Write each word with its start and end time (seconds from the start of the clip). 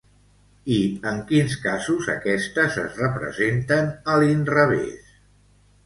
I 0.75 0.77
en 1.11 1.19
quins 1.33 1.53
casos 1.67 2.09
aquestes 2.15 2.81
es 2.87 2.99
representen 3.05 3.95
a 4.15 4.21
l'inrevés? 4.25 5.19